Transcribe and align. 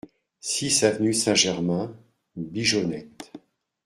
six 0.39 0.81
avenue 0.83 1.13
Saint-Germain 1.13 1.95
Bigeonnette 2.35 3.31